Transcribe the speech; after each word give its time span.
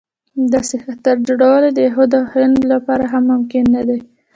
د 0.37 0.41
داسې 0.53 0.75
خطر 0.85 1.15
جوړول 1.27 1.63
د 1.71 1.77
یهود 1.87 2.11
او 2.19 2.23
هنود 2.33 2.63
لپاره 2.73 3.03
هم 3.11 3.23
ممکن 3.33 3.63
نه 3.75 3.81
دی. 3.87 3.99